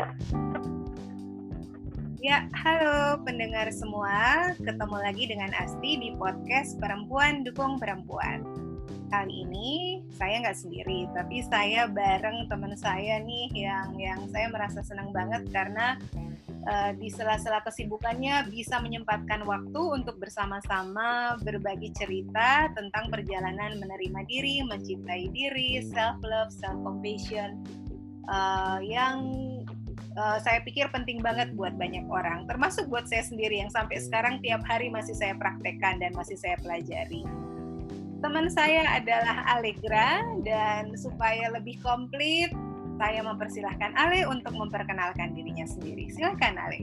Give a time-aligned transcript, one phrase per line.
[0.00, 0.08] Ya.
[2.20, 4.48] Ya, halo pendengar semua.
[4.56, 8.40] Ketemu lagi dengan Asti di podcast Perempuan Dukung Perempuan.
[9.12, 14.80] Kali ini saya nggak sendiri, tapi saya bareng teman saya nih yang yang saya merasa
[14.80, 16.00] senang banget karena
[16.64, 24.64] uh, di sela-sela kesibukannya bisa menyempatkan waktu untuk bersama-sama berbagi cerita tentang perjalanan menerima diri,
[24.64, 27.60] mencintai diri, self love, self compassion
[28.30, 29.20] uh, yang
[30.16, 34.42] uh, saya pikir penting banget buat banyak orang, termasuk buat saya sendiri yang sampai sekarang
[34.42, 37.22] tiap hari masih saya praktekkan dan masih saya pelajari.
[38.20, 42.52] Teman saya adalah Allegra dan supaya lebih komplit,
[43.00, 46.12] saya mempersilahkan Ale untuk memperkenalkan dirinya sendiri.
[46.12, 46.78] Silakan Ale.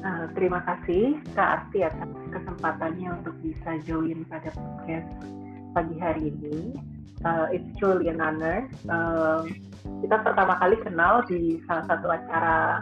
[0.00, 5.12] Uh, terima kasih Kak Arti atas kesempatannya untuk bisa join pada podcast
[5.72, 6.74] pagi hari ini.
[7.20, 8.64] Uh, it's truly an honor.
[8.88, 9.44] Uh,
[10.00, 12.80] kita pertama kali kenal di salah satu acara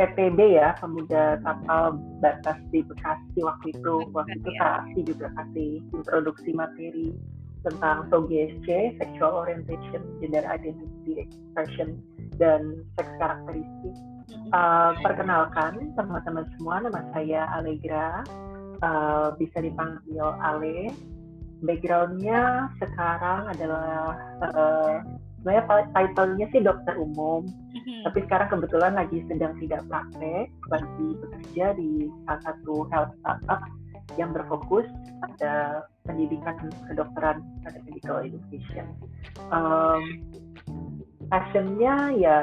[0.00, 3.44] PPB ya pemuda kapal batas di Bekasi.
[3.44, 7.12] Waktu itu waktu itu kasih juga kasih introduksi materi
[7.64, 8.68] tentang SOGSC
[9.00, 12.00] sexual orientation gender identity expression
[12.40, 13.96] dan sex karakteristik.
[14.52, 18.24] Uh, perkenalkan teman-teman semua nama saya Allegra.
[18.82, 20.92] Uh, bisa dipanggil Ale
[21.64, 25.00] backgroundnya sekarang adalah uh,
[25.44, 28.00] sebenarnya title-nya sih dokter umum, mm-hmm.
[28.08, 33.60] tapi sekarang kebetulan lagi sedang tidak praktek, lagi bekerja di salah satu health startup
[34.16, 34.88] yang berfokus
[35.20, 36.56] pada pendidikan
[36.88, 38.88] kedokteran pada medical education.
[39.52, 40.24] Um,
[41.28, 42.38] passionnya ya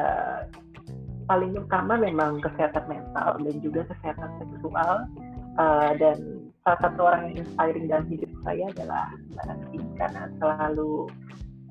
[1.30, 5.06] paling utama memang kesehatan mental dan juga kesehatan seksual
[5.58, 10.94] uh, dan salah satu orang yang inspiring dalam hidup saya adalah Mbak karena selalu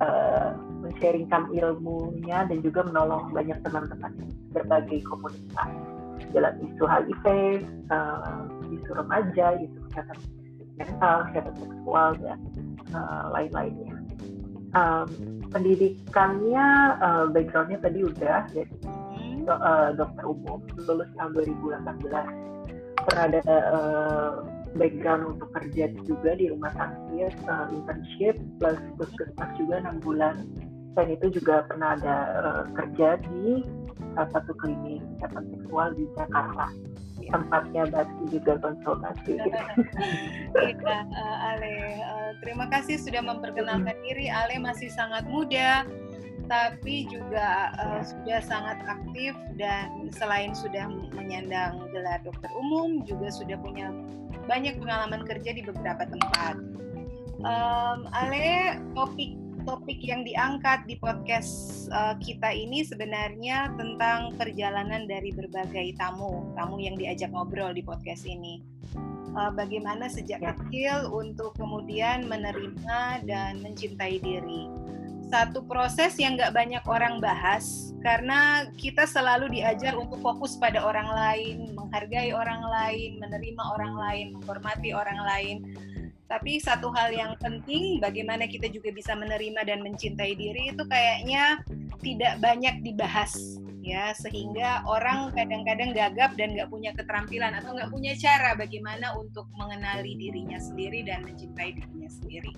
[0.02, 0.50] uh,
[0.82, 4.12] men-sharingkan ilmunya dan juga menolong banyak teman-teman
[4.50, 5.70] berbagai komunitas.
[6.30, 7.24] Dalam isu HIV,
[7.90, 10.18] uh, isu remaja, isu kesehatan
[10.78, 12.38] mental, kesehatan seksual dan
[12.94, 13.94] uh, lain-lainnya.
[14.70, 15.10] Um,
[15.50, 16.66] pendidikannya
[17.02, 18.70] uh, backgroundnya tadi udah jadi
[19.42, 22.06] do, uh, dokter umum lulus tahun 2018
[23.02, 29.82] pernah ada uh, background untuk kerja juga di rumah sakit uh, internship plus puskesmas juga
[29.82, 30.46] enam bulan
[30.94, 33.62] selain itu juga pernah ada uh, kerja di
[34.14, 36.66] salah satu klinik kesehatan seksual di Jakarta
[37.30, 39.38] tempatnya Bati juga konsultasi.
[39.38, 39.60] Iya,
[41.06, 41.74] uh, Ale.
[42.02, 44.26] Uh, terima kasih sudah memperkenalkan diri.
[44.28, 45.86] Ale masih sangat muda,
[46.50, 53.54] tapi juga uh, sudah sangat aktif dan selain sudah menyandang gelar dokter umum, juga sudah
[53.62, 53.94] punya
[54.50, 56.58] banyak pengalaman kerja di beberapa tempat.
[57.40, 65.30] Um, Ale, topik topik yang diangkat di podcast uh, kita ini sebenarnya tentang perjalanan dari
[65.30, 68.64] berbagai tamu, tamu yang diajak ngobrol di podcast ini.
[69.30, 70.58] Uh, bagaimana sejak ya.
[70.58, 74.66] kecil untuk kemudian menerima dan mencintai diri.
[75.30, 81.06] Satu proses yang nggak banyak orang bahas karena kita selalu diajar untuk fokus pada orang
[81.06, 85.56] lain, menghargai orang lain, menerima orang lain, menghormati orang lain
[86.30, 91.58] tapi satu hal yang penting, bagaimana kita juga bisa menerima dan mencintai diri itu kayaknya
[91.98, 98.12] tidak banyak dibahas ya sehingga orang kadang-kadang gagap dan nggak punya keterampilan atau nggak punya
[98.14, 102.52] cara bagaimana untuk mengenali dirinya sendiri dan mencintai dirinya sendiri.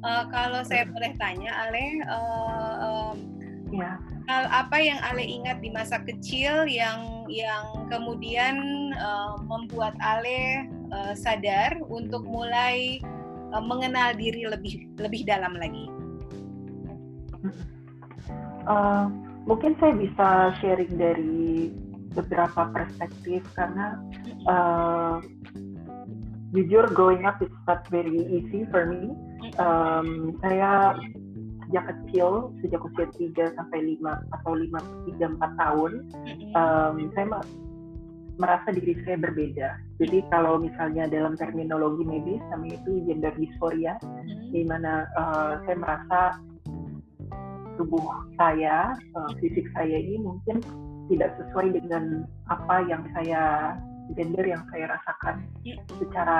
[0.00, 3.16] Uh, kalau saya boleh tanya, Ale, uh, um,
[3.68, 4.00] ya.
[4.30, 8.56] hal apa yang Ale ingat di masa kecil yang yang kemudian
[8.96, 13.02] uh, membuat Ale uh, sadar untuk mulai
[13.52, 15.86] uh, mengenal diri lebih lebih dalam lagi?
[18.64, 19.08] Uh,
[19.44, 20.28] mungkin saya bisa
[20.60, 21.72] sharing dari
[22.14, 24.00] beberapa perspektif karena
[24.48, 25.22] uh,
[26.50, 29.14] jujur growing up is not very easy for me.
[29.58, 30.98] Um, saya
[31.70, 33.06] sejak kecil sejak usia
[33.54, 34.74] 3 sampai 5 atau 5
[35.14, 35.92] 3 4 tahun
[36.58, 37.26] um, saya
[38.40, 39.68] merasa diri saya berbeda.
[40.00, 44.50] Jadi kalau misalnya dalam terminologi medis namanya itu gender dysphoria, hmm.
[44.50, 46.20] di mana uh, saya merasa
[47.76, 48.02] tubuh
[48.40, 50.64] saya, uh, fisik saya ini mungkin
[51.12, 53.76] tidak sesuai dengan apa yang saya
[54.14, 55.78] gender yang saya rasakan yeah.
[55.98, 56.38] secara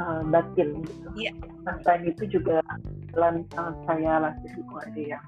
[0.00, 1.08] uh, batin gitu.
[1.16, 1.34] Yeah.
[1.64, 2.60] Nah, selain itu juga
[3.12, 5.26] dalam uh, saya lahir di keluarga yang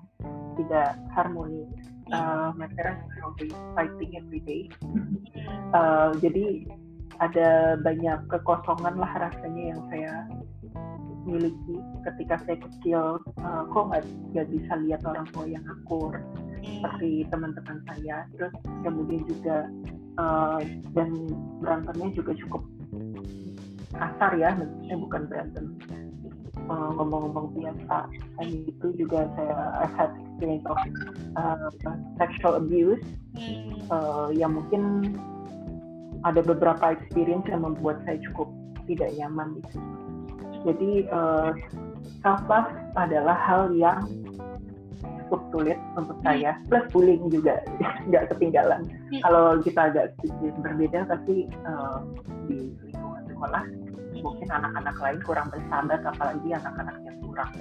[0.56, 1.68] tidak harmonis
[2.12, 4.62] uh, my parents are always fighting every day.
[5.74, 6.66] Uh, jadi
[7.18, 10.12] ada banyak kekosongan lah rasanya yang saya
[11.26, 13.18] miliki ketika saya kecil.
[13.40, 13.90] Uh, kok
[14.34, 16.14] nggak bisa lihat orang tua yang akur,
[16.62, 18.54] seperti teman-teman saya terus
[18.86, 19.66] kemudian juga
[20.18, 20.60] uh,
[20.92, 21.08] dan
[21.62, 22.62] berantemnya juga cukup
[23.96, 25.66] kasar ya maksudnya bukan berantem.
[26.66, 30.78] Uh, ngomong-ngomong biasa dan itu juga saya had experience of
[31.38, 31.68] uh,
[32.18, 33.04] sexual abuse.
[33.92, 35.14] Uh, yang mungkin
[36.24, 38.50] ada beberapa experience yang membuat saya cukup
[38.90, 39.94] tidak nyaman di situ.
[40.66, 41.54] Jadi uh,
[42.24, 42.66] self love
[42.98, 44.02] adalah hal yang
[45.26, 46.54] cukup sulit untuk saya.
[46.70, 47.60] Plus bullying juga
[48.08, 48.82] nggak ketinggalan.
[48.86, 49.20] Hmm.
[49.26, 52.00] Kalau kita agak sedikit berbeda, pasti uh,
[52.46, 53.64] di lingkungan sekolah
[54.16, 57.52] mungkin anak-anak lain kurang bersahabat, apalagi anak-anak yang kurang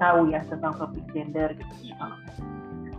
[0.00, 2.06] tahu ya tentang topik gender gitu.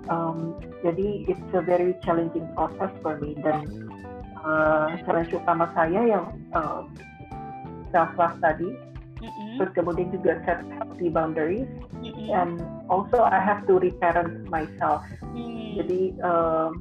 [0.10, 3.90] Um, jadi it's a very challenging process for me dan
[4.42, 6.26] uh, challenge utama saya yang
[6.58, 6.86] uh,
[7.94, 8.70] self love tadi
[9.22, 9.62] mm-hmm.
[9.62, 11.70] terus kemudian juga set healthy boundaries
[12.02, 12.28] mm-hmm.
[12.34, 12.58] and
[12.92, 15.08] also I have to reparent myself.
[15.32, 15.80] Mm.
[15.80, 16.76] jadi uh,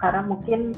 [0.00, 0.72] karena mungkin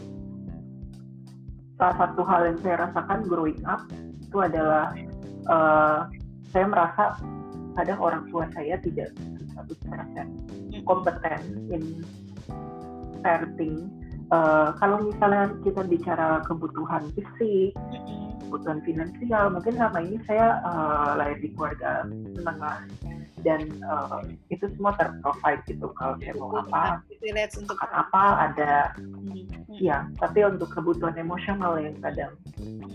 [1.78, 3.86] salah satu hal yang saya rasakan growing up
[4.19, 4.90] itu adalah
[5.46, 6.10] uh,
[6.50, 7.14] saya merasa
[7.78, 9.14] kadang orang tua saya tidak
[9.54, 11.40] 100% kompeten
[11.70, 12.02] in
[13.22, 13.87] parenting.
[14.32, 17.70] Uh, kalau misalnya kita bicara kebutuhan fisik,
[18.46, 22.82] kebutuhan finansial, mungkin selama ini saya uh, lahir di keluarga menengah
[23.44, 27.05] dan uh, itu semua terprovide gitu kalau saya mau apa,
[27.61, 29.76] untuk apa ada, mm-hmm.
[29.76, 30.08] ya.
[30.17, 32.32] Tapi untuk kebutuhan emosional yang kadang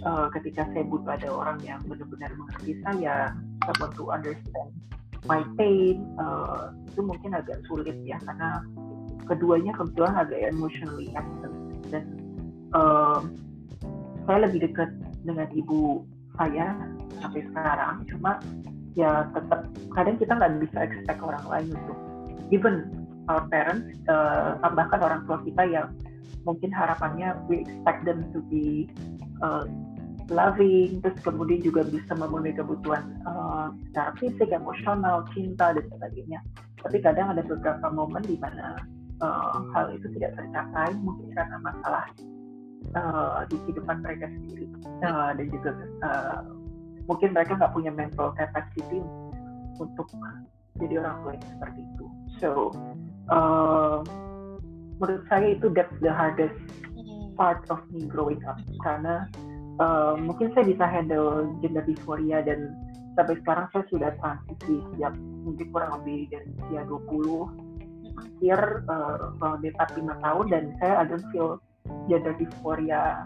[0.03, 3.37] uh, ketika saya butuh ada orang yang benar-benar mengerti saya,
[3.69, 4.69] someone to understand
[5.29, 8.65] my pain, uh, itu mungkin agak sulit ya karena
[9.29, 11.55] keduanya kebetulan agak emotionally absent
[11.93, 12.03] dan
[12.73, 13.21] uh,
[14.25, 14.89] saya lebih dekat
[15.21, 16.01] dengan ibu
[16.39, 16.73] saya
[17.21, 18.39] sampai sekarang cuma
[18.97, 21.97] ya tetap kadang kita nggak bisa expect orang lain untuk
[22.49, 22.75] even
[23.29, 25.87] our parents uh, tambahkan orang tua kita yang
[26.47, 28.89] mungkin harapannya we expect them to be
[29.45, 29.67] uh,
[30.29, 36.39] loving, terus kemudian juga bisa memenuhi kebutuhan uh, secara fisik, emosional, cinta dan sebagainya.
[36.79, 38.77] Tapi kadang ada beberapa momen di mana
[39.19, 42.05] uh, hal itu tidak tercapai mungkin karena masalah
[42.95, 44.65] uh, di kehidupan mereka sendiri
[45.03, 45.71] uh, dan juga
[46.05, 46.39] uh,
[47.09, 49.01] mungkin mereka nggak punya mental capacity
[49.81, 50.07] untuk
[50.77, 52.05] jadi orang tua yang seperti itu.
[52.37, 52.49] So
[53.33, 54.05] uh,
[55.01, 56.55] menurut saya itu that's the hardest
[57.35, 58.61] part of me growing up.
[58.85, 59.25] Karena
[59.81, 62.77] uh, mungkin saya bisa handle gender dysphoria dan
[63.17, 65.11] sampai sekarang saya sudah transisi sejak
[65.43, 67.69] mungkin kurang lebih dari usia 20
[68.19, 68.59] akhir
[68.91, 71.59] uh, di 45 tahun dan saya ada feel
[72.11, 73.23] gender dysphoria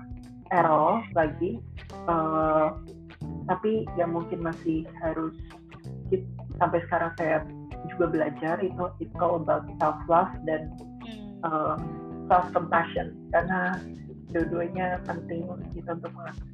[0.54, 1.58] error lagi.
[2.06, 2.78] Uh,
[3.48, 5.36] tapi yang mungkin masih harus
[6.62, 7.38] sampai sekarang saya
[7.96, 10.72] juga belajar itu itu all about self love dan
[11.44, 12.28] uh, hmm.
[12.32, 13.76] self compassion karena
[14.32, 15.46] dua-duanya penting
[15.76, 16.14] kita untuk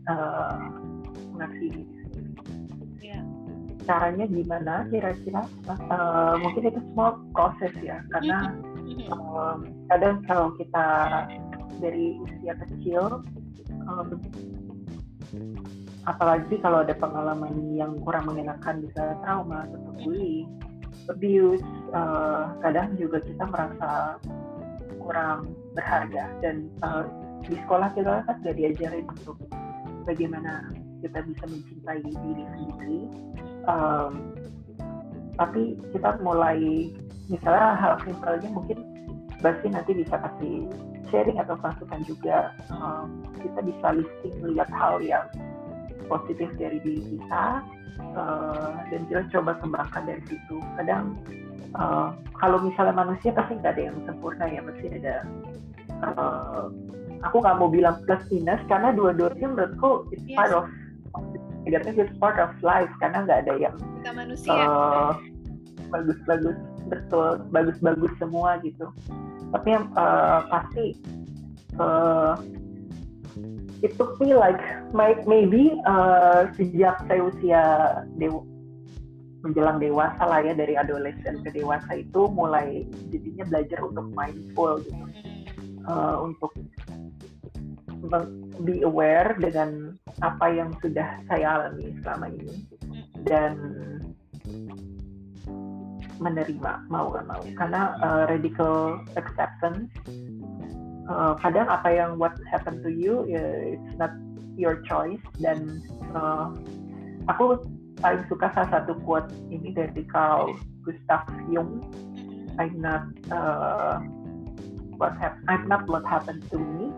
[0.09, 0.57] uh,
[1.35, 1.87] mengasihi
[3.89, 5.41] caranya gimana kira-kira?
[5.89, 8.53] Uh, mungkin itu semua proses ya karena
[9.09, 10.87] um, kadang kalau kita
[11.81, 13.25] dari usia kecil
[13.89, 14.21] um,
[16.07, 20.47] apalagi kalau ada pengalaman yang kurang mengenakan bisa trauma atau bullying
[21.09, 24.19] abuse uh, kadang juga kita merasa
[25.01, 26.29] kurang berharga.
[26.39, 27.03] Dan uh,
[27.43, 29.37] di sekolah kita kan gak diajarin untuk
[30.05, 30.69] bagaimana
[31.01, 33.01] kita bisa mencintai diri sendiri.
[33.65, 34.13] Um,
[35.39, 36.91] tapi kita mulai
[37.31, 38.89] misalnya hal simpelnya mungkin
[39.39, 40.67] Basti nanti bisa kasih
[41.07, 42.51] sharing atau masukan juga.
[42.67, 45.23] Um, kita bisa listing melihat hal yang
[46.09, 47.63] positif dari diri kita
[48.17, 50.57] uh, dan kita coba kembangkan dari situ.
[50.81, 51.15] Kadang
[51.77, 55.15] uh, kalau misalnya manusia pasti nggak ada yang sempurna ya pasti ada
[56.03, 56.63] uh,
[57.23, 60.37] aku nggak mau bilang plus minus karena dua-duanya menurutku it's yes.
[60.39, 60.65] part of
[61.67, 64.51] negatif it's part of life karena nggak ada yang kita manusia.
[64.55, 65.11] uh,
[65.91, 66.57] bagus-bagus
[66.89, 68.89] betul bagus-bagus semua gitu.
[69.49, 70.93] Tapi yang uh, pasti
[71.81, 72.37] uh,
[73.81, 74.59] it took me like
[75.25, 77.63] maybe uh, sejak saya usia
[78.19, 78.43] dewa,
[79.39, 85.03] menjelang dewasa lah ya dari adolescent ke dewasa itu mulai jadinya belajar untuk mindful gitu.
[85.87, 86.51] Uh, untuk
[88.63, 92.55] be aware dengan apa yang sudah saya alami selama ini
[93.27, 93.55] dan
[96.19, 97.41] menerima mau gak mau.
[97.55, 99.87] Karena uh, radical acceptance
[101.09, 104.13] uh, kadang apa yang what happened to you uh, it's not
[104.55, 105.19] your choice.
[105.41, 105.81] Dan
[106.13, 106.53] uh,
[107.27, 107.63] aku
[107.99, 111.83] paling suka salah satu quote ini dari Carl Gustav Jung.
[112.59, 114.03] I'm not uh,
[114.99, 116.91] what hap- I'm not what happened to me.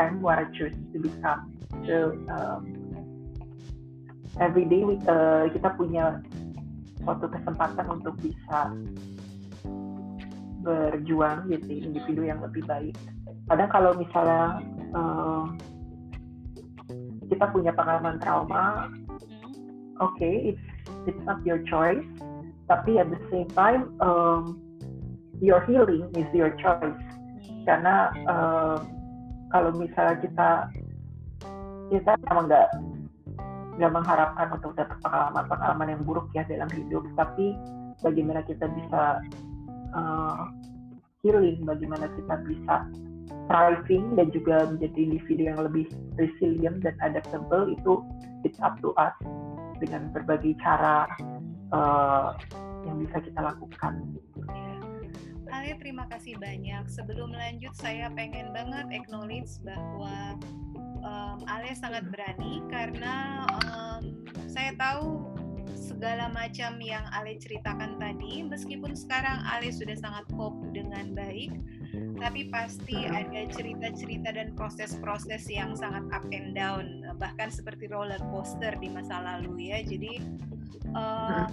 [0.00, 1.52] I'm what I choose to become.
[1.84, 2.64] So um,
[4.40, 6.24] every day uh, kita punya
[7.04, 8.72] suatu kesempatan untuk bisa
[10.62, 12.94] berjuang jadi individu yang lebih baik
[13.52, 14.64] kadang kalau misalnya
[14.96, 15.44] uh,
[17.28, 18.88] kita punya pengalaman trauma
[20.00, 20.64] oke okay, it's
[21.04, 22.00] it's not your choice.
[22.64, 24.56] Tapi at the same time um,
[25.44, 26.96] your healing is your choice.
[27.68, 28.80] Karena uh,
[29.52, 30.50] kalau misalnya kita
[31.92, 32.68] kita memang nggak
[33.76, 37.04] nggak mengharapkan untuk dapat pengalaman-pengalaman yang buruk ya dalam hidup.
[37.20, 37.52] Tapi
[38.00, 39.20] bagaimana kita bisa
[39.92, 40.48] uh,
[41.20, 42.88] healing bagaimana kita bisa
[43.50, 45.86] thriving dan juga menjadi individu yang lebih
[46.16, 48.00] resilient dan adaptable itu
[48.46, 49.14] it's up to us
[49.82, 51.10] dengan berbagai cara
[51.74, 52.38] uh,
[52.86, 53.94] yang bisa kita lakukan.
[55.52, 56.88] Ale, terima kasih banyak.
[56.88, 60.40] Sebelum lanjut, saya pengen banget acknowledge bahwa
[61.04, 65.28] um, Ale sangat berani karena um, saya tahu
[65.76, 71.52] segala macam yang Ale ceritakan tadi, meskipun sekarang Ale sudah sangat cope dengan baik,
[71.92, 78.72] tapi pasti ada cerita-cerita dan proses-proses yang sangat up and down, bahkan seperti roller coaster
[78.80, 79.84] di masa lalu ya.
[79.84, 80.22] Jadi
[80.96, 81.46] uh,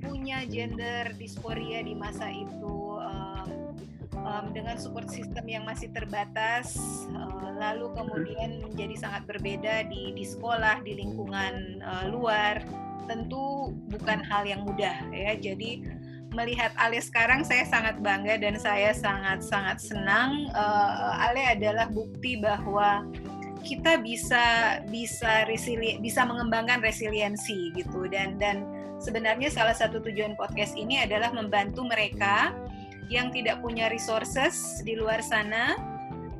[0.00, 3.76] punya gender dysphoria di masa itu um,
[4.16, 6.72] um, dengan support system yang masih terbatas,
[7.12, 12.64] uh, lalu kemudian menjadi sangat berbeda di di sekolah, di lingkungan uh, luar,
[13.04, 15.36] tentu bukan hal yang mudah ya.
[15.36, 15.84] Jadi
[16.32, 20.48] melihat Ale sekarang saya sangat bangga dan saya sangat sangat senang.
[20.52, 23.06] Uh, Ale adalah bukti bahwa
[23.62, 28.66] kita bisa bisa resili bisa mengembangkan resiliensi gitu dan dan
[28.98, 32.50] sebenarnya salah satu tujuan podcast ini adalah membantu mereka
[33.10, 35.76] yang tidak punya resources di luar sana,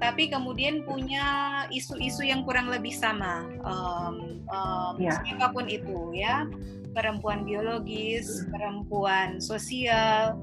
[0.02, 5.14] tapi kemudian punya isu-isu yang kurang lebih sama, um, um, yeah.
[5.22, 6.50] siapa pun itu ya,
[6.90, 10.34] perempuan biologis, perempuan sosial,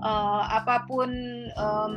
[0.00, 1.12] uh, apa pun
[1.60, 1.94] um,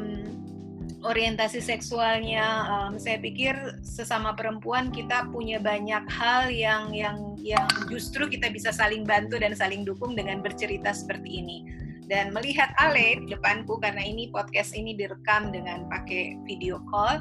[1.08, 3.56] orientasi seksualnya, um, saya pikir
[3.88, 9.56] sesama perempuan kita punya banyak hal yang yang yang justru kita bisa saling bantu dan
[9.56, 11.87] saling dukung dengan bercerita seperti ini.
[12.08, 17.20] Dan melihat Ale di depanku karena ini podcast ini direkam dengan pakai video call,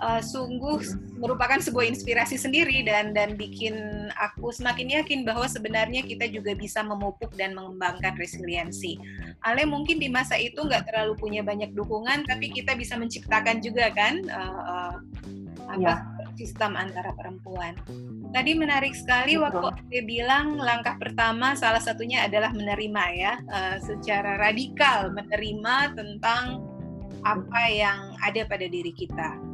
[0.00, 0.80] uh, sungguh
[1.18, 6.80] merupakan sebuah inspirasi sendiri dan dan bikin aku semakin yakin bahwa sebenarnya kita juga bisa
[6.80, 8.96] memupuk dan mengembangkan resiliensi.
[9.42, 13.90] Ale mungkin di masa itu nggak terlalu punya banyak dukungan, tapi kita bisa menciptakan juga
[13.92, 14.94] kan uh, uh,
[15.68, 15.96] apa ya.
[16.38, 17.74] Sistem antara perempuan.
[18.30, 19.66] Tadi menarik sekali Betul.
[19.66, 26.62] waktu dia bilang langkah pertama salah satunya adalah menerima ya, uh, secara radikal menerima tentang
[27.26, 29.48] apa yang ada pada diri kita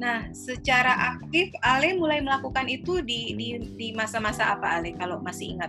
[0.00, 5.60] Nah, secara aktif Ale mulai melakukan itu di di di masa-masa apa Ale kalau masih
[5.60, 5.68] ingat?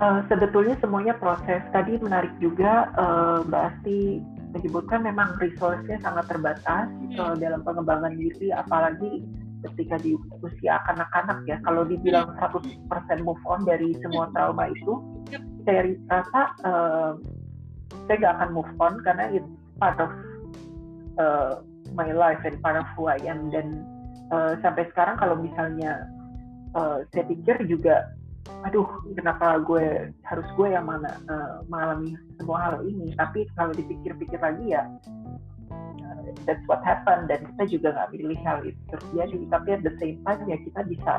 [0.00, 1.60] Uh, sebetulnya semuanya proses.
[1.70, 4.24] Tadi menarik juga uh, Mbak Asti
[4.54, 7.18] menyebutkan memang resource-nya sangat terbatas hmm.
[7.18, 9.26] uh, dalam pengembangan diri, apalagi
[9.66, 11.58] ketika di usia anak-anak ya.
[11.66, 13.26] Kalau dibilang 100% hmm.
[13.26, 15.02] move on dari semua trauma itu,
[15.66, 17.12] saya rasa uh,
[18.06, 19.48] saya nggak akan move on karena itu
[19.82, 20.10] part of
[21.18, 21.52] uh,
[21.96, 23.82] my life and part of who I am dan
[24.30, 26.04] uh, sampai sekarang kalau misalnya
[26.76, 28.12] uh, saya pikir juga
[28.64, 33.12] aduh kenapa gue harus gue yang mana uh, mengalami semua hal ini?
[33.16, 34.84] Tapi kalau dipikir-pikir lagi ya
[35.72, 38.80] uh, that's what happened dan kita juga nggak pilih hal itu.
[38.92, 41.12] Terjadi tapi at the same time ya kita bisa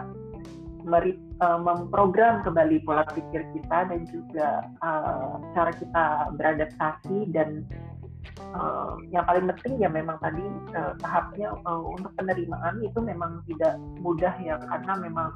[0.86, 6.05] meri, uh, memprogram kembali pola pikir kita dan juga uh, cara kita
[6.38, 7.65] beradaptasi dan
[8.53, 10.46] uh, yang paling penting ya memang tadi
[10.77, 15.29] uh, tahapnya uh, untuk penerimaan itu memang tidak mudah ya karena memang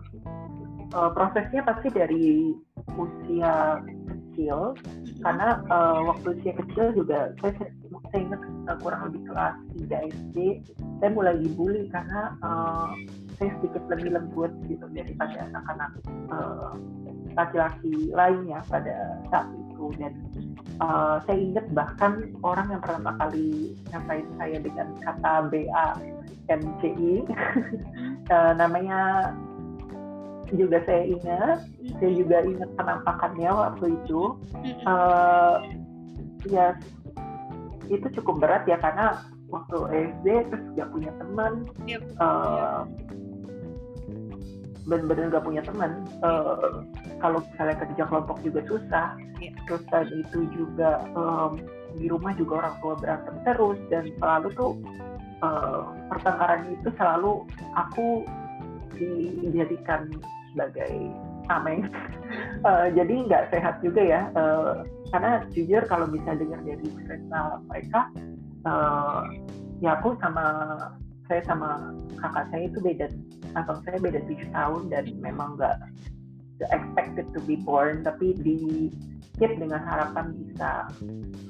[0.94, 2.54] uh, prosesnya pasti dari
[2.98, 4.74] usia kecil
[5.20, 7.70] karena uh, waktu usia kecil juga saya,
[8.14, 8.42] saya ingat
[8.72, 9.56] uh, kurang lebih kelas
[9.90, 10.38] 3 SD
[11.00, 12.92] saya mulai dibully karena uh,
[13.40, 15.92] saya sedikit lebih lembut gitu daripada anak-anak
[16.28, 16.76] uh,
[17.40, 19.96] laki-laki lainnya pada saat itu.
[19.96, 20.14] Dan
[20.84, 25.88] uh, saya ingat bahkan orang yang pertama kali ngapain saya dengan kata BA
[26.52, 27.14] MCI
[28.36, 29.32] uh, namanya
[30.56, 31.60] juga saya ingat
[32.00, 34.22] saya juga ingat penampakannya waktu itu.
[34.88, 35.56] Uh,
[36.48, 36.78] ya
[37.90, 39.78] itu cukup berat ya karena waktu
[40.14, 41.54] SD terus gak punya teman.
[42.22, 42.86] Uh,
[44.86, 46.06] benar-benar gak punya teman.
[46.22, 46.86] Uh,
[47.20, 49.18] kalau misalnya kerja kelompok juga susah.
[49.40, 49.56] Yeah.
[49.72, 51.64] terus tadi itu juga um,
[51.96, 53.80] di rumah juga orang tua berantem terus.
[53.90, 54.72] Dan selalu tuh
[55.42, 58.24] uh, pertengkaran itu selalu aku
[59.00, 60.12] dijadikan
[60.54, 60.92] sebagai
[61.48, 61.90] tameng.
[62.66, 64.22] Uh, jadi nggak sehat juga ya.
[64.38, 68.14] Uh, karena jujur kalau bisa dengar dari cerita mereka
[68.70, 69.26] uh,
[69.82, 70.46] ya aku sama
[71.26, 73.08] saya sama kakak saya itu beda
[73.58, 75.78] abang saya beda tujuh tahun dan memang nggak
[76.70, 78.90] expected to be born tapi di
[79.40, 80.92] keep dengan harapan bisa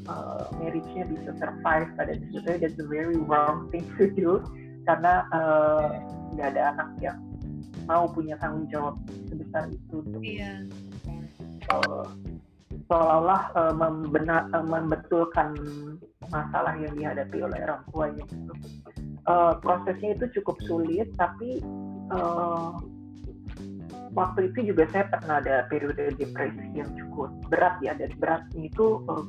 [0.06, 4.38] uh, marriage-nya bisa survive pada sebetulnya that's a very wrong thing to do.
[4.86, 5.26] Karena
[6.38, 7.18] nggak uh, ada anak yang
[7.90, 10.62] mau punya tanggung jawab sebesar itu iya.
[11.74, 12.06] uh,
[12.86, 15.58] seolah-olah uh, membenar, uh, membetulkan
[16.30, 18.54] masalah yang dihadapi oleh orang tuanya gitu.
[19.26, 21.66] Uh, prosesnya itu cukup sulit tapi
[22.14, 22.78] uh,
[24.14, 29.02] waktu itu juga saya pernah ada periode depresi yang cukup berat ya dan beratnya itu
[29.10, 29.26] uh,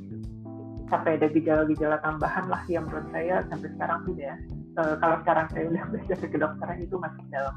[0.89, 4.35] sampai ada gejala-gejala tambahan lah yang menurut saya sampai sekarang sudah
[4.81, 7.55] uh, kalau sekarang saya udah belajar ke kedokteran itu masih dalam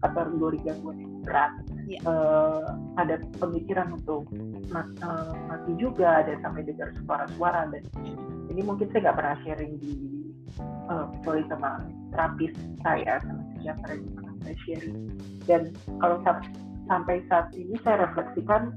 [0.00, 1.52] kategori gangguan yang berat
[1.86, 2.00] yeah.
[2.00, 2.00] Iya.
[2.06, 2.66] uh,
[2.96, 4.24] ada pemikiran untuk
[4.70, 7.82] mat, uh, mati juga ada sampai dengar suara-suara dan
[8.50, 9.94] ini mungkin saya nggak pernah sharing di
[10.90, 11.70] uh, kecuali sama
[12.14, 12.52] terapis
[12.82, 14.98] saya sama psikiater yang pernah saya sharing
[15.46, 15.62] dan
[16.00, 16.16] kalau
[16.88, 18.74] sampai saat ini saya refleksikan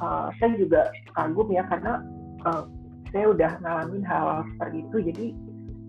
[0.00, 2.00] uh, saya juga kagum ya karena
[2.46, 2.64] uh,
[3.10, 5.26] saya udah ngalamin hal, hal seperti itu jadi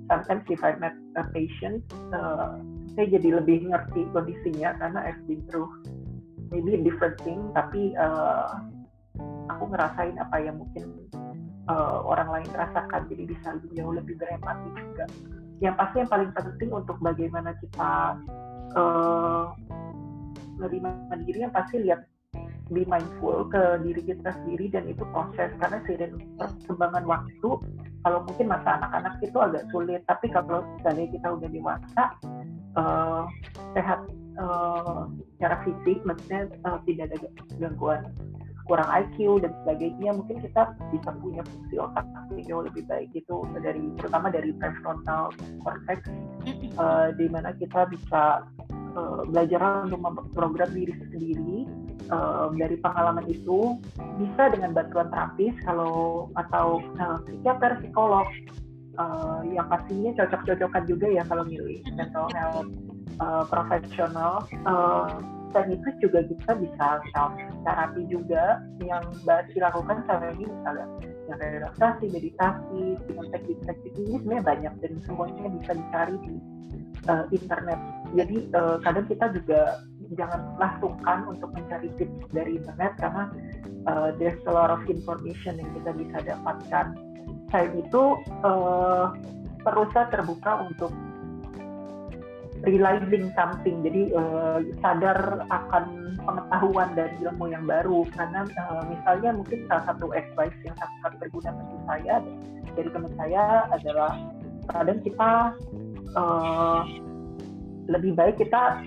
[0.09, 2.57] sometimes if I met a patient uh,
[2.95, 5.71] saya jadi lebih ngerti kondisinya karena I've been through
[6.51, 8.59] maybe different thing tapi uh,
[9.51, 10.91] aku ngerasain apa yang mungkin
[11.67, 13.07] uh, orang lain rasakan.
[13.11, 15.05] Jadi bisa jauh lebih berempati juga.
[15.61, 18.17] Yang pasti yang paling penting untuk bagaimana kita
[18.73, 19.45] uh,
[20.57, 22.05] menerima diri yang pasti lihat
[22.71, 25.51] be mindful ke diri kita sendiri dan itu proses.
[25.59, 27.49] Karena seiring perkembangan waktu
[28.01, 30.01] kalau mungkin masa anak-anak itu agak sulit.
[30.09, 32.03] Tapi kalau misalnya kita udah dewasa
[32.75, 33.23] uh,
[33.73, 33.99] sehat
[34.39, 35.07] uh,
[35.37, 37.17] secara fisik maksudnya uh, tidak ada
[37.59, 38.01] gangguan
[38.69, 43.35] kurang IQ dan sebagainya mungkin kita bisa punya fungsi otak yang jauh lebih baik itu
[43.59, 45.33] dari terutama dari prefrontal
[45.65, 46.07] cortex
[46.79, 48.47] uh, di mana kita bisa
[48.95, 51.67] uh, belajar untuk memprogram diri sendiri
[52.13, 53.75] uh, dari pengalaman itu
[54.21, 58.27] bisa dengan bantuan terapis kalau atau uh, psikiater psikolog
[59.01, 62.69] uh, yang pastinya cocok-cocokan juga ya kalau milih mental health
[63.17, 64.45] uh, profesional.
[64.69, 65.09] Uh,
[65.51, 67.35] dan itu juga kita bisa self
[67.67, 68.63] terapi juga.
[68.79, 70.87] Yang mbak lakukan selama ini misalnya
[71.27, 76.33] yang relaksasi, meditasi, dengan teknik-teknik ini sebenarnya banyak dan semuanya bisa dicari di
[77.11, 77.79] uh, internet.
[78.15, 79.61] Jadi uh, kadang kita juga
[80.19, 83.31] jangan langsungkan untuk mencari tips dari internet karena
[83.87, 86.85] uh, there's a lot of information yang kita bisa dapatkan
[87.51, 88.03] selain itu
[88.41, 89.11] uh,
[89.93, 90.89] saya terbuka untuk
[92.65, 93.81] realizing something.
[93.85, 98.05] Jadi uh, sadar akan pengetahuan dan ilmu yang baru.
[98.15, 102.15] Karena uh, misalnya mungkin salah satu advice yang sangat berguna bagi saya
[102.73, 104.11] dari teman saya adalah
[104.69, 105.31] kadang kita
[106.15, 106.81] uh,
[107.89, 108.79] lebih baik kita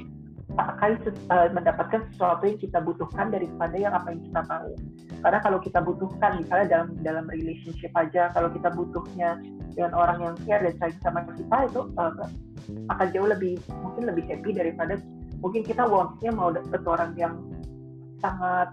[0.55, 0.95] pakai
[1.35, 4.71] uh, mendapatkan sesuatu yang kita butuhkan daripada yang apa yang kita mau.
[5.23, 9.43] Karena kalau kita butuhkan, misalnya dalam dalam relationship aja, kalau kita butuhnya
[9.75, 12.27] dengan orang yang care dan sayang sama kita itu uh,
[12.95, 14.97] akan jauh lebih mungkin lebih happy daripada
[15.43, 17.35] mungkin kita wantnya mau dapet orang yang
[18.23, 18.71] sangat,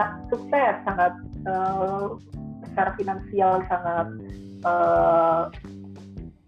[0.00, 1.12] sangat sukses, sangat
[1.46, 2.16] uh,
[2.66, 4.08] secara finansial sangat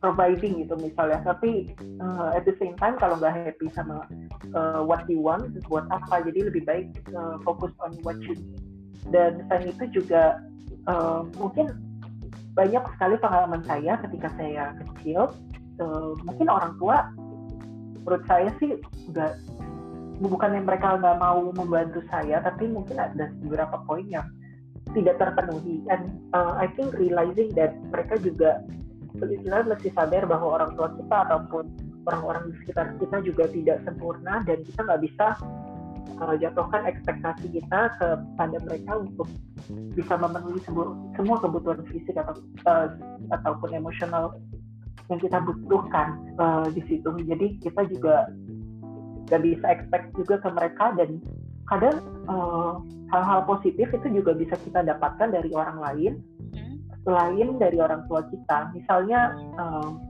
[0.01, 1.21] providing gitu misalnya.
[1.23, 4.05] Tapi uh, at the same time kalau nggak happy sama
[4.57, 8.61] uh, what you want buat apa jadi lebih baik uh, fokus on what you need.
[9.13, 10.41] Dan selain itu juga
[10.89, 11.73] uh, mungkin
[12.57, 15.31] banyak sekali pengalaman saya ketika saya kecil
[15.79, 17.09] uh, mungkin orang tua
[18.03, 18.81] menurut saya sih
[19.13, 19.39] nggak
[20.21, 24.27] bukan yang mereka nggak mau membantu saya tapi mungkin ada beberapa poin yang
[24.91, 25.87] tidak terpenuhi.
[25.87, 28.65] And uh, I think realizing that mereka juga
[29.28, 31.64] kita mesti sadar bahwa orang tua kita ataupun
[32.09, 35.26] orang-orang di sekitar kita juga tidak sempurna dan kita nggak bisa
[36.20, 39.28] uh, jatuhkan ekspektasi kita kepada mereka untuk
[39.94, 42.37] bisa memenuhi semua, semua kebutuhan fisik atau
[42.68, 42.88] uh,
[43.33, 44.37] ataupun emosional
[45.12, 47.11] yang kita butuhkan uh, di situ.
[47.26, 48.30] Jadi kita juga
[49.28, 51.22] nggak bisa expect juga ke mereka dan
[51.70, 52.02] kadang
[53.14, 56.12] hal-hal uh, positif itu juga bisa kita dapatkan dari orang lain
[57.05, 58.73] selain dari orang tua kita.
[58.77, 60.01] Misalnya, um,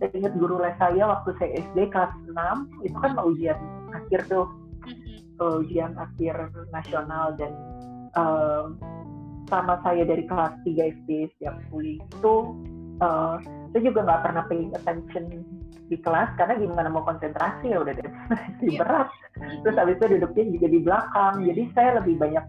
[0.00, 3.58] saya ingat guru les saya waktu saya SD kelas 6, itu kan mau ujian
[3.92, 4.48] akhir tuh.
[5.40, 7.48] ujian akhir nasional dan
[8.12, 8.68] uh,
[9.48, 12.34] sama saya dari kelas 3 SD setiap kuliah itu
[13.00, 13.40] uh,
[13.72, 15.24] saya juga nggak pernah paying attention
[15.90, 18.06] di kelas karena gimana mau konsentrasi ya udah deh.
[18.60, 18.84] Yeah.
[18.84, 19.08] berat
[19.64, 21.34] terus habis itu duduknya juga di belakang.
[21.42, 22.44] Jadi saya lebih banyak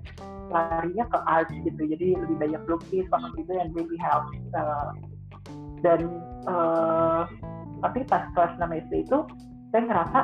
[0.51, 1.81] larinya ke art gitu.
[1.81, 4.91] Jadi lebih banyak lukis waktu itu yang really help uh,
[5.81, 5.99] dan
[6.45, 7.23] uh,
[7.81, 9.17] tapi pas kelas 6 SD itu
[9.73, 10.19] saya ngerasa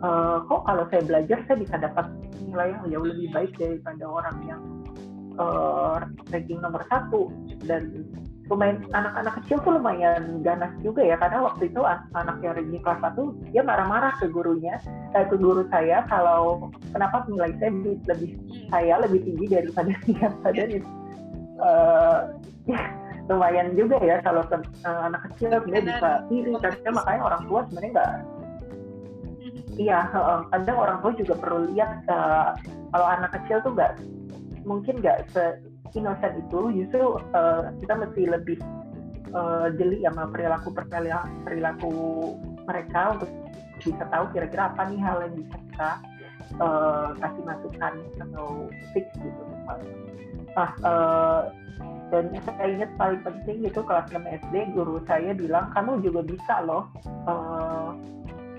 [0.00, 2.06] uh, kok kalau saya belajar saya bisa dapat
[2.46, 4.62] nilai yang jauh lebih baik daripada orang yang
[5.36, 6.00] uh,
[6.32, 7.28] ranking nomor satu.
[7.66, 8.08] Dan
[8.50, 12.98] lumayan anak-anak kecil tuh lumayan ganas juga ya karena waktu itu anak yang ranking kelas
[12.98, 14.74] satu dia marah-marah ke gurunya
[15.14, 18.30] eh, ke guru saya kalau kenapa nilai saya lebih, lebih
[18.66, 20.62] saya lebih tinggi daripada yang pada
[21.62, 22.18] uh,
[23.30, 27.60] lumayan juga ya kalau ke, uh, anak kecil dia bisa iri karena makanya orang tua
[27.70, 28.10] sebenarnya nggak
[29.78, 32.58] iya uh, kadang orang tua juga perlu lihat uh,
[32.90, 33.92] kalau anak kecil tuh nggak
[34.66, 38.58] mungkin nggak se innocent itu justru uh, kita mesti lebih
[39.34, 40.74] uh, jeli sama perilaku
[41.46, 41.92] perilaku
[42.66, 43.30] mereka untuk
[43.80, 45.90] bisa tahu kira-kira apa nih hal yang bisa kita
[46.60, 48.48] uh, kasih masukan atau
[48.92, 49.42] fix gitu.
[50.54, 51.40] Nah, uh,
[52.10, 56.54] dan saya ingat paling penting itu kelas 6 SD guru saya bilang kamu juga bisa
[56.66, 56.90] loh
[57.30, 57.94] uh,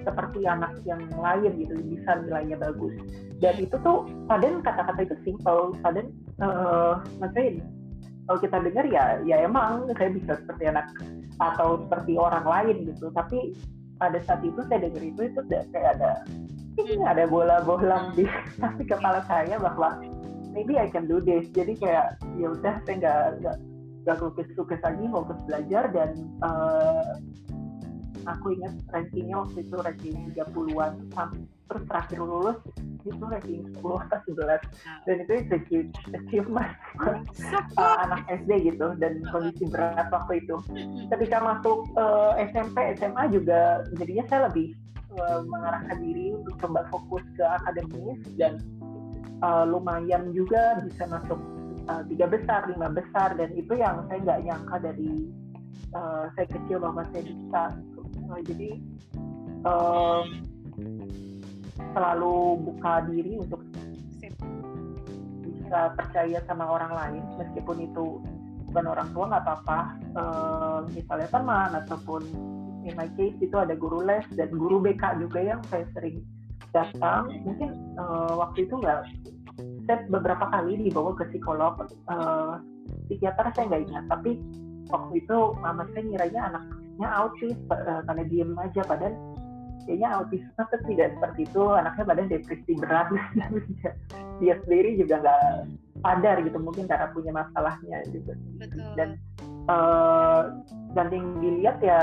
[0.01, 2.95] seperti anak yang lain gitu bisa nilainya bagus.
[3.43, 6.09] Dan itu tuh padahal kata-kata itu simple padahal
[6.41, 7.61] uh, maksudnya
[8.25, 10.87] kalau kita dengar ya ya emang saya bisa seperti anak
[11.41, 13.09] atau seperti orang lain gitu.
[13.13, 13.55] Tapi
[13.97, 16.25] pada saat itu saya dengar itu itu kayak ada
[16.79, 18.25] ini ada bola-bola di
[18.89, 20.01] kepala saya bahwa
[20.53, 21.49] maybe I can do this.
[21.53, 23.57] Jadi kayak ya udah saya nggak nggak
[24.01, 26.09] nggak lukis-lukis lagi fokus belajar dan
[26.41, 27.13] uh,
[28.25, 30.93] aku ingat rankingnya waktu itu ranking 30-an
[31.69, 32.57] terus terakhir lulus
[33.05, 36.71] itu ranking 10 atau 11 dan itu itu huge achievement
[37.77, 40.55] uh, anak SD gitu dan kondisi berat waktu itu.
[41.09, 44.77] Ketika masuk uh, SMP SMA juga jadinya saya lebih
[45.17, 48.61] uh, mengarahkan diri untuk coba fokus ke akademis dan
[49.41, 51.39] uh, lumayan juga bisa masuk
[51.89, 53.35] uh, tiga besar lima besar.
[53.35, 55.11] Dan itu yang saya nggak nyangka dari
[55.97, 57.63] uh, saya kecil bahwa saya bisa.
[58.31, 58.79] Uh, jadi
[59.67, 60.23] uh,
[61.93, 63.61] selalu buka diri untuk
[65.43, 68.19] bisa percaya sama orang lain meskipun itu
[68.71, 69.79] bukan orang tua nggak apa-apa.
[70.15, 72.21] Uh, misalnya teman ataupun
[72.87, 76.23] in my case itu ada guru les dan guru BK juga yang saya sering
[76.71, 77.27] datang.
[77.43, 78.99] Mungkin uh, waktu itu nggak
[79.85, 81.87] saya beberapa kali dibawa ke psikolog.
[82.07, 82.59] Uh,
[83.07, 84.31] psikiater saya nggak ingat tapi
[84.91, 89.15] waktu itu mama saya ngiranya anaknya autis uh, karena diem aja padahal
[89.85, 91.63] kayaknya autis tapi tidak seperti itu.
[91.71, 93.07] Anaknya badan depresi berat.
[94.41, 95.41] Dia sendiri juga nggak
[96.01, 98.31] sadar gitu mungkin karena punya masalahnya gitu.
[98.57, 98.89] Betul.
[98.97, 99.09] dan
[99.69, 100.63] uh,
[100.97, 102.01] dan yang dilihat ya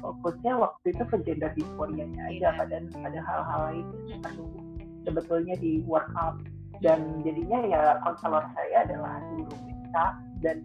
[0.00, 2.58] fokusnya waktu itu ke gender dysphoria-nya aja iya.
[2.58, 4.46] pada ada hal-hal lain yang perlu
[5.06, 6.40] sebetulnya di workout.
[6.84, 9.96] Dan jadinya ya konselor saya adalah guru BK
[10.44, 10.56] dan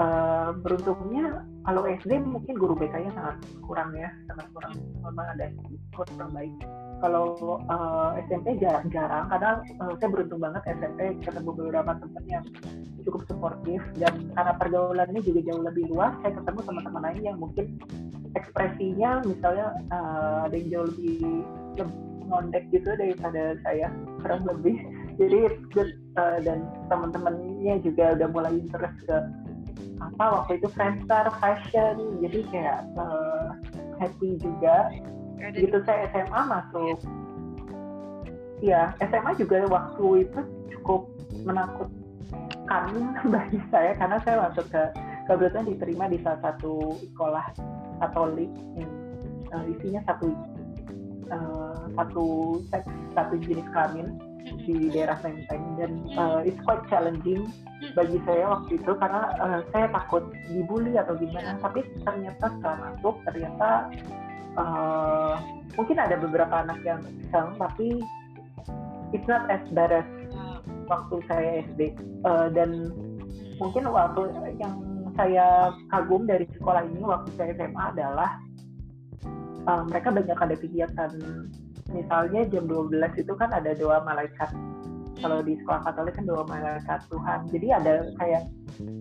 [0.00, 4.74] uh, beruntungnya kalau SD mungkin guru BK-nya sangat kurang ya sangat kurang.
[5.04, 5.46] Memang ada
[5.92, 6.54] kurang baik
[7.00, 7.36] kalau
[7.68, 12.44] uh, SMP jarang-jarang karena uh, saya beruntung banget SMP ketemu beberapa teman yang
[13.08, 17.66] cukup suportif dan karena pergaulannya juga jauh lebih luas saya ketemu teman-teman lain yang mungkin
[18.36, 21.18] ekspresinya misalnya uh, ada yang jauh lebih,
[21.80, 21.98] lebih
[22.30, 23.90] ngondek gitu daripada saya
[24.22, 24.78] kurang lebih.
[25.18, 25.38] Jadi
[26.16, 29.16] uh, dan teman-temannya juga udah mulai interest ke
[30.00, 33.56] apa waktu itu Friendster fashion jadi kayak uh,
[34.00, 34.92] happy juga.
[35.56, 36.98] Gitu saya SMA masuk.
[38.60, 40.40] Ya SMA juga waktu itu
[40.76, 41.08] cukup
[41.44, 42.84] menakutkan
[43.34, 44.82] bagi saya karena saya masuk ke
[45.28, 47.46] kebetulan diterima di salah satu sekolah
[48.00, 48.52] Katolik.
[48.76, 48.92] Yang
[49.52, 50.28] uh, isinya satu
[51.32, 52.26] uh, satu
[52.68, 54.29] seks satu jenis kelamin
[54.66, 55.64] di daerah Menteng.
[55.80, 57.48] Dan uh, it's quite challenging
[57.96, 61.56] bagi saya waktu itu karena uh, saya takut dibully atau gimana.
[61.60, 63.68] Tapi ternyata setelah masuk ternyata
[64.58, 65.34] uh,
[65.78, 68.02] mungkin ada beberapa anak yang iseng tapi
[69.14, 70.08] it's not as bad as
[70.90, 71.94] waktu saya SD
[72.26, 72.90] uh, dan
[73.62, 74.26] mungkin waktu
[74.58, 74.74] yang
[75.14, 78.30] saya kagum dari sekolah ini waktu saya SMA adalah
[79.70, 81.12] uh, mereka banyak ada kegiatan
[81.92, 84.50] misalnya jam 12 itu kan ada doa malaikat.
[85.20, 87.44] Kalau di sekolah Katolik kan doa malaikat Tuhan.
[87.52, 88.48] Jadi ada kayak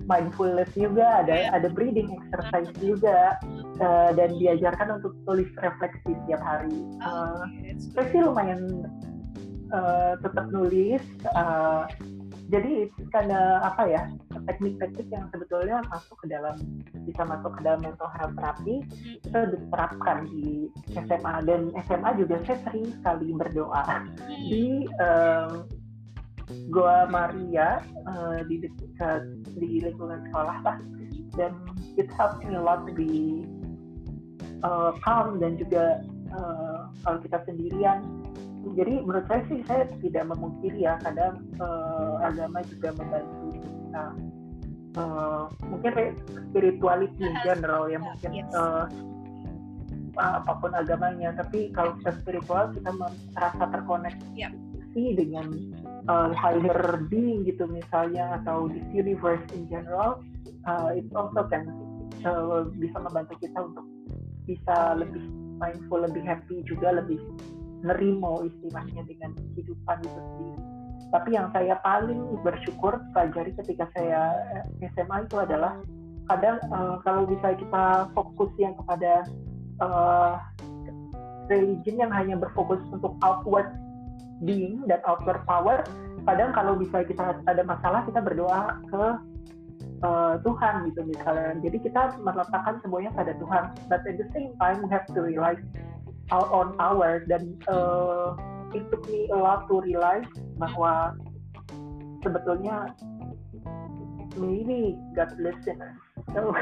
[0.04, 3.40] mindfulness juga ada ada breathing exercise juga
[3.80, 6.76] uh, dan diajarkan untuk tulis refleksi setiap hari.
[7.00, 7.48] Uh,
[7.96, 8.84] saya sih lumayan
[9.72, 11.04] uh, tetap nulis
[11.38, 11.88] uh,
[12.50, 14.10] jadi karena apa ya
[14.50, 16.58] teknik-teknik yang sebetulnya masuk ke dalam
[17.06, 18.82] bisa masuk ke dalam mental health therapy
[19.22, 20.66] itu diterapkan di
[20.98, 24.10] SMA dan SMA juga saya sering sekali berdoa.
[24.50, 25.70] Di um,
[26.74, 30.78] Goa Maria uh, di dekat di lingkungan sekolah lah.
[31.38, 31.54] Dan
[32.02, 33.46] it helps me a lot to be
[34.66, 36.02] uh, calm dan juga
[36.34, 38.02] uh, kalau kita sendirian
[38.76, 44.04] jadi menurut saya sih saya tidak memungkiri ya kadang uh, agama juga membantu kita
[45.00, 45.92] uh, mungkin
[46.52, 48.86] spirituality in general ya mungkin uh,
[50.20, 51.32] apa pun agamanya.
[51.40, 54.52] Tapi kalau kita spiritual kita merasa terkoneksi yep.
[55.16, 55.48] dengan
[56.12, 60.20] uh, higher being gitu misalnya atau this universe in general
[60.68, 61.64] uh, it also can
[62.28, 63.86] uh, bisa membantu kita untuk
[64.50, 65.24] bisa lebih
[65.62, 67.22] mindful lebih happy juga lebih
[67.82, 70.64] nerimo istilahnya dengan kehidupan itu sendiri.
[71.10, 74.36] Tapi yang saya paling bersyukur pelajari ketika saya
[74.94, 75.82] SMA itu adalah
[76.30, 79.26] kadang uh, kalau bisa kita fokus yang kepada
[79.82, 80.38] uh,
[81.50, 83.74] religion yang hanya berfokus untuk outward
[84.46, 85.82] being dan outward power,
[86.30, 89.04] kadang kalau bisa kita ada masalah kita berdoa ke
[90.06, 91.58] uh, Tuhan gitu misalnya.
[91.60, 93.64] Jadi kita meletakkan semuanya pada Tuhan.
[93.90, 95.60] But at the same time we have to realize
[96.30, 98.38] our own power dan uh,
[98.74, 100.28] it took me a lot to realize
[100.62, 101.18] bahwa
[102.22, 102.94] sebetulnya
[104.38, 105.82] maybe God listens
[106.34, 106.54] so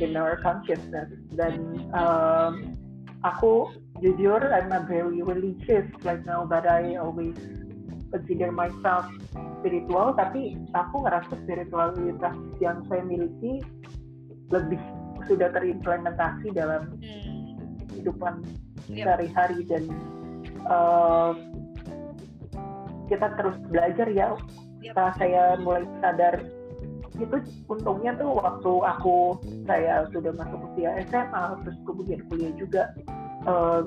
[0.00, 2.78] in our consciousness dan um,
[3.20, 3.68] aku
[4.00, 7.36] jujur I'm not very religious right now but I always
[8.10, 9.06] consider myself
[9.60, 13.60] spiritual tapi aku ngerasa spiritualitas yang saya miliki
[14.50, 14.80] lebih
[15.28, 17.54] sudah terimplementasi dalam hmm.
[17.92, 18.40] kehidupan
[18.94, 19.84] sehari-hari dan
[20.66, 21.32] uh,
[23.10, 24.34] kita terus belajar ya.
[24.80, 26.40] Setelah saya mulai sadar
[27.20, 27.36] itu
[27.68, 29.36] untungnya tuh waktu aku
[29.68, 32.82] saya sudah masuk usia SMA terus kemudian kuliah juga
[33.44, 33.84] uh,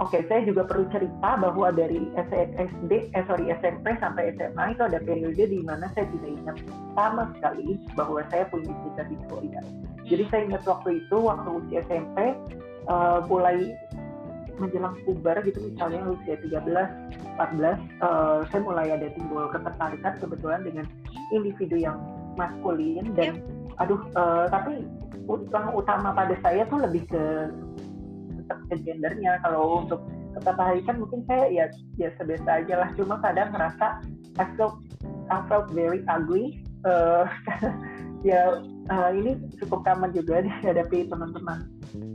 [0.00, 4.88] Oke, okay, saya juga perlu cerita bahwa dari SD, eh sorry SMP sampai SMA itu
[4.88, 6.56] ada periode di mana saya tidak ingat
[6.96, 9.60] sama sekali bahwa saya punya cita di Korea.
[10.08, 12.32] Jadi saya ingat waktu itu, waktu usia SMP,
[12.88, 13.74] uh, mulai
[14.60, 16.60] menjelang puber gitu misalnya usia 13,
[17.34, 20.86] 14 uh, saya mulai ada timbul ketertarikan kebetulan dengan
[21.32, 21.98] individu yang
[22.36, 23.80] maskulin dan yep.
[23.80, 24.84] aduh uh, tapi
[25.26, 27.24] yang utama pada saya tuh lebih ke
[28.68, 30.04] ke gendernya kalau untuk
[30.36, 31.64] ketertarikan mungkin saya ya
[31.96, 34.00] biasa biasa aja lah cuma kadang merasa
[34.36, 34.80] I felt
[35.28, 37.28] I felt very ugly uh,
[38.22, 41.66] ya uh, ini cukup common juga dihadapi teman-teman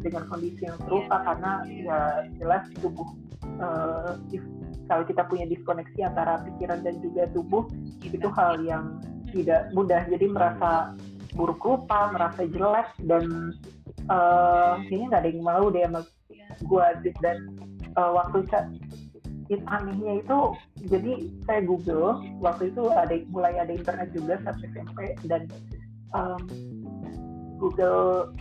[0.02, 2.00] dengan kondisi yang serupa karena ya
[2.42, 3.08] jelas tubuh
[3.62, 4.18] uh,
[4.88, 7.68] kalau kita punya diskoneksi antara pikiran dan juga tubuh
[8.02, 9.04] itu hal yang
[9.36, 10.08] tidak mudah.
[10.08, 10.96] Jadi merasa
[11.36, 13.54] buruk rupa merasa jelek dan
[14.10, 16.02] uh, kayaknya nggak ada yang mau deh sama
[16.58, 16.88] gue
[17.22, 17.38] dan
[18.00, 20.40] uh, waktu itu anehnya itu
[20.92, 21.14] jadi
[21.48, 25.48] saya google waktu itu ada mulai ada internet juga saat SMP dan
[26.14, 26.44] um,
[27.58, 28.32] Google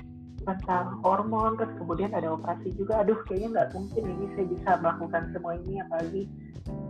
[0.46, 3.02] tentang hormon terus kemudian ada operasi juga.
[3.02, 6.22] Aduh kayaknya nggak mungkin ini saya bisa melakukan semua ini apalagi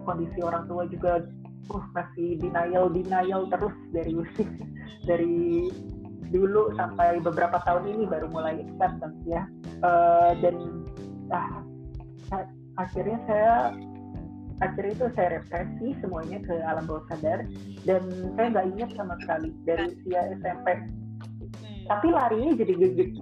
[0.05, 1.25] kondisi orang tua juga
[1.73, 4.49] uh, masih denial denial terus dari usia
[5.09, 5.71] dari
[6.27, 9.49] dulu sampai beberapa tahun ini baru mulai acceptance ya.
[9.81, 10.57] Uh, dan
[11.33, 11.63] ah,
[12.77, 13.55] akhirnya saya
[14.65, 17.45] akhirnya itu saya represi semuanya ke alam bawah sadar.
[17.85, 18.03] Dan
[18.37, 21.87] saya nggak ingat sama sekali dari usia SMP hmm.
[21.87, 22.73] tapi larinya jadi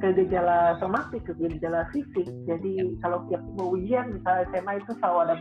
[0.00, 2.28] ke gejala somatik ke gejala fisik.
[2.46, 5.36] Jadi kalau tiap mau ujian misalnya SMA itu selalu ada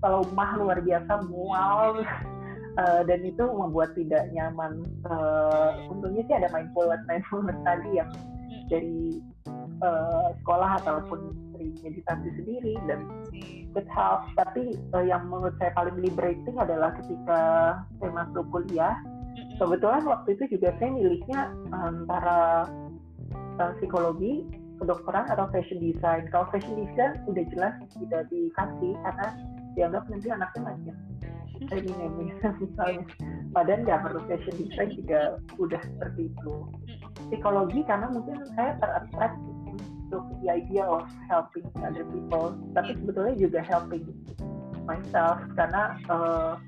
[0.00, 2.04] selalu mah luar biasa mual.
[2.74, 4.82] Uh, dan itu membuat tidak nyaman.
[5.06, 8.64] Uh, untungnya sih ada mindfulness mindfulness tadi yang hmm.
[8.70, 9.22] dari
[9.82, 13.08] uh, sekolah ataupun meditasi sendiri dan
[13.74, 17.40] it helps tapi uh, yang menurut saya paling liberating adalah ketika
[17.98, 18.94] saya masuk kuliah.
[19.58, 21.40] Kebetulan waktu itu juga saya milihnya
[21.74, 22.70] antara
[23.58, 24.46] uh, psikologi
[24.78, 26.26] kedokteran atau fashion design.
[26.30, 29.28] Kalau fashion design udah jelas tidak dikasih karena
[29.74, 30.96] dianggap nanti anaknya macam
[31.72, 31.92] ini
[32.60, 33.04] misalnya.
[33.54, 36.52] Padahal nggak perlu fashion design juga udah seperti itu.
[37.30, 39.38] Psikologi karena mungkin saya terattract
[40.44, 44.04] the idea of helping other people tapi sebetulnya juga helping
[44.84, 46.60] myself karena uh,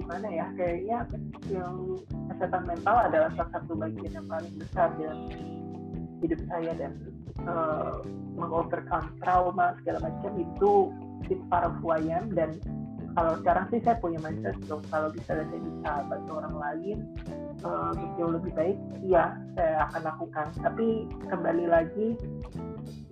[0.00, 0.98] gimana ya kayaknya
[1.52, 2.00] yang
[2.32, 5.28] kesehatan mental adalah salah satu bagian yang paling besar dalam
[6.24, 6.92] hidup saya dan
[7.44, 8.00] uh,
[8.40, 10.72] mengovercome trauma segala macam itu
[11.28, 12.56] it's part of who I am dan
[13.12, 16.96] kalau sekarang sih saya punya mindset dong kalau bisa saya bisa bantu orang lain
[17.66, 20.46] uh, jauh lebih baik iya saya akan lakukan.
[20.62, 20.86] Tapi
[21.26, 22.14] kembali lagi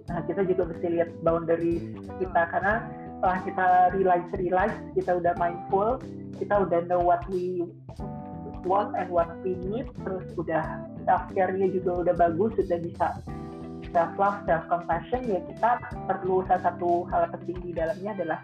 [0.07, 1.83] nah kita juga mesti lihat boundaries
[2.23, 3.67] kita karena setelah kita
[3.97, 5.99] realize realize kita udah mindful
[6.37, 7.65] kita udah know what we
[8.67, 10.63] want and what we need terus udah
[11.07, 13.07] self care-nya juga udah bagus sudah bisa
[13.95, 15.71] self love self compassion ya kita
[16.07, 18.39] perlu salah satu hal penting di dalamnya adalah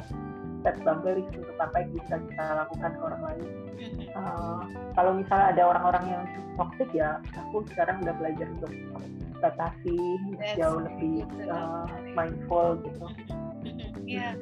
[0.63, 3.49] set boundaries untuk apa yang bisa kita lakukan ke orang lain.
[4.15, 4.61] Uh,
[4.95, 6.23] kalau misalnya ada orang-orang yang
[6.55, 8.73] toxic ya, aku sekarang udah belajar untuk
[9.43, 9.99] batasi
[10.55, 13.07] jauh lebih uh, mindful gitu.
[14.07, 14.39] Ya,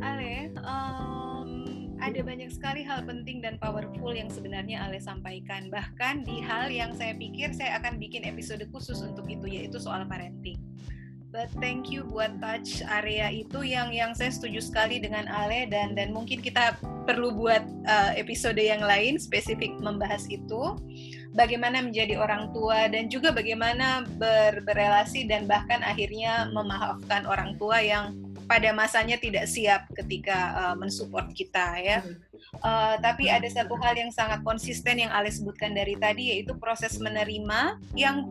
[0.00, 5.68] Ale, um, ada banyak sekali hal penting dan powerful yang sebenarnya Ale sampaikan.
[5.68, 10.06] Bahkan di hal yang saya pikir saya akan bikin episode khusus untuk itu, yaitu soal
[10.06, 10.56] parenting.
[11.28, 15.92] But thank you buat touch area itu yang yang saya setuju sekali dengan Ale dan
[15.92, 20.80] dan mungkin kita perlu buat uh, episode yang lain spesifik membahas itu.
[21.36, 27.84] Bagaimana menjadi orang tua dan juga bagaimana ber, berelasi dan bahkan akhirnya memaafkan orang tua
[27.84, 28.16] yang
[28.48, 32.00] pada masanya tidak siap ketika uh, mensupport kita ya.
[32.64, 36.96] Uh, tapi ada satu hal yang sangat konsisten yang Ale sebutkan dari tadi yaitu proses
[36.96, 38.24] menerima yang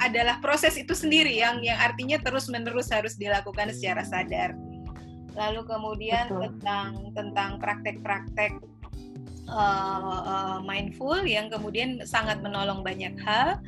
[0.00, 4.56] adalah proses itu sendiri yang yang artinya terus menerus harus dilakukan secara sadar.
[5.36, 6.40] Lalu kemudian Betul.
[6.48, 8.52] tentang tentang praktek-praktek
[9.46, 13.60] uh, uh, mindful yang kemudian sangat menolong banyak hal.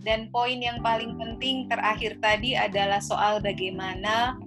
[0.00, 4.40] Dan poin yang paling penting terakhir tadi adalah soal bagaimana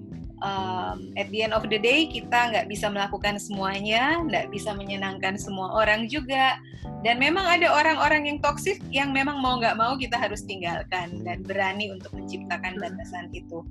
[0.44, 5.40] um, at the end of the day kita nggak bisa melakukan semuanya, nggak bisa menyenangkan
[5.40, 6.60] semua orang juga.
[7.04, 11.44] Dan memang ada orang-orang yang toksik yang memang mau nggak mau kita harus tinggalkan dan
[11.44, 13.64] berani untuk menciptakan batasan itu.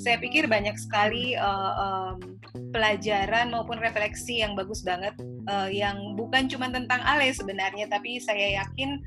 [0.00, 2.40] Saya pikir banyak sekali uh, um,
[2.72, 5.16] pelajaran maupun refleksi yang bagus banget
[5.48, 9.00] uh, yang bukan cuma tentang Ale sebenarnya, tapi saya yakin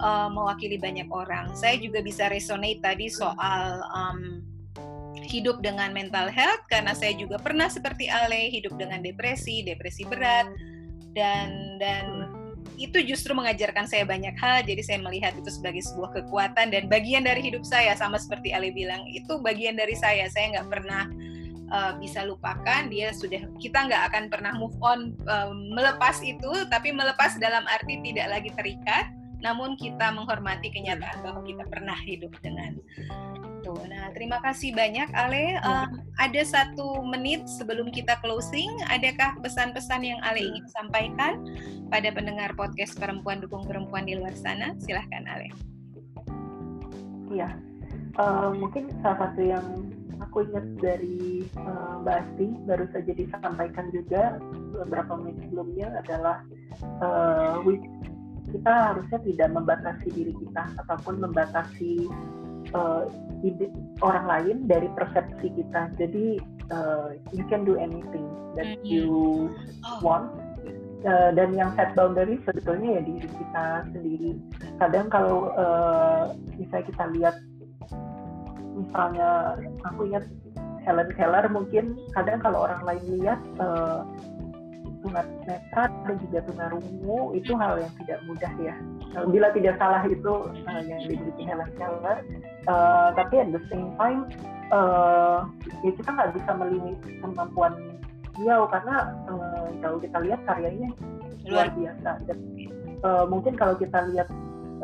[0.00, 1.52] uh, mewakili banyak orang.
[1.56, 4.44] Saya juga bisa resonate tadi soal um,
[5.26, 10.48] hidup dengan mental health karena saya juga pernah seperti Ale hidup dengan depresi, depresi berat.
[11.16, 12.28] Dan dan
[12.76, 14.62] itu justru mengajarkan saya banyak hal.
[14.62, 17.96] Jadi saya melihat itu sebagai sebuah kekuatan dan bagian dari hidup saya.
[17.98, 20.28] Sama seperti Ale bilang itu bagian dari saya.
[20.30, 21.08] Saya nggak pernah
[21.72, 26.94] uh, bisa lupakan dia sudah kita nggak akan pernah move on uh, melepas itu tapi
[26.94, 29.10] melepas dalam arti tidak lagi terikat
[29.46, 32.74] namun kita menghormati kenyataan bahwa kita pernah hidup dengan
[33.62, 33.72] itu.
[33.86, 35.62] Nah, terima kasih banyak Ale.
[35.62, 41.46] Um, ada satu menit sebelum kita closing, adakah pesan-pesan yang Ale ingin sampaikan
[41.90, 44.74] pada pendengar podcast Perempuan Dukung Perempuan di luar sana?
[44.82, 45.54] Silahkan Ale.
[47.30, 47.54] Iya,
[48.18, 49.66] uh, mungkin salah satu yang
[50.22, 54.38] aku ingat dari uh, Mbak Asti baru saja disampaikan juga
[54.78, 56.36] beberapa menit sebelumnya adalah
[57.02, 57.60] uh,
[58.50, 62.06] kita harusnya tidak membatasi diri kita ataupun membatasi
[62.74, 63.06] uh,
[63.42, 63.70] ide,
[64.02, 65.90] orang lain dari persepsi kita.
[65.98, 68.86] Jadi uh, you can do anything that mm-hmm.
[68.86, 69.08] you
[69.84, 70.00] oh.
[70.02, 70.28] want.
[71.06, 74.32] Uh, dan yang set boundary sebetulnya ya diri kita sendiri.
[74.82, 77.36] Kadang kalau uh, misalnya kita lihat,
[78.74, 79.54] misalnya
[79.86, 80.24] aku ingat
[80.82, 84.02] Helen Keller mungkin kadang kalau orang lain lihat uh,
[85.10, 88.74] netra dan juga tunarungu itu hal yang tidak mudah ya.
[89.28, 92.18] Bila tidak salah itu uh, yang dimiliki Helen Keller,
[92.68, 94.28] uh, tapi at the same time
[94.74, 95.46] uh,
[95.84, 97.72] ya kita nggak bisa melimit kemampuan
[98.36, 98.96] dia karena
[99.32, 100.88] uh, kalau kita lihat karyanya
[101.48, 102.10] luar biasa.
[102.28, 102.38] Dan,
[103.06, 104.28] uh, mungkin kalau kita lihat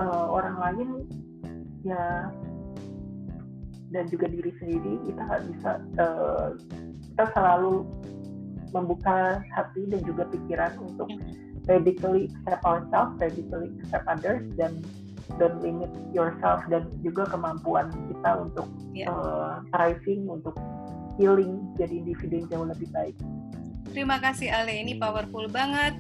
[0.01, 0.89] uh, orang lain
[1.83, 2.31] ya
[3.93, 6.57] dan juga diri sendiri kita nggak bisa uh,
[7.13, 7.85] kita selalu
[8.73, 11.09] membuka hati dan juga pikiran untuk
[11.71, 14.83] radically accept ourselves, radically accept others, dan
[15.39, 19.07] don't limit yourself dan juga kemampuan kita untuk yeah.
[19.07, 19.15] Ya.
[19.15, 20.57] uh, thriving, untuk
[21.21, 23.17] healing jadi individu yang jauh lebih baik.
[23.93, 25.93] Terima kasih Ale, ini powerful banget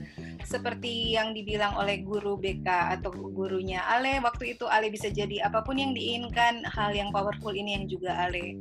[0.44, 5.62] seperti yang dibilang oleh guru BK atau gurunya Ale waktu itu Ale bisa jadi apa
[5.62, 8.56] pun yang diinginkan hal yang powerful ini yang juga Ale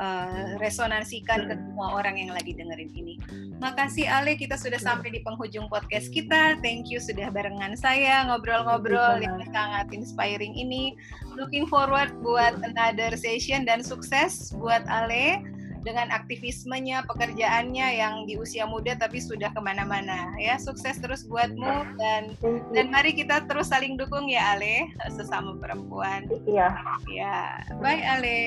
[0.00, 3.14] uh, resonansikan ke semua orang yang lagi dengerin ini.
[3.56, 6.60] Makasih Ale kita sudah sampai di penghujung podcast kita.
[6.60, 10.96] Thank you sudah barengan saya ngobrol-ngobrol yang sangat inspiring ini.
[11.36, 15.55] Looking forward buat another session dan sukses buat Ale
[15.86, 20.34] dengan aktivismenya, pekerjaannya yang di usia muda tapi sudah ke mana-mana.
[20.42, 22.34] Ya, sukses terus buatmu dan
[22.74, 26.26] dan mari kita terus saling dukung ya Ale, sesama perempuan.
[26.50, 26.74] Iya.
[27.06, 28.42] Ya, bye Ale.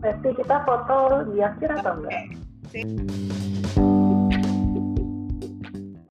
[0.00, 2.32] Berarti kita foto di akhir atau enggak?
[2.72, 3.53] Okay.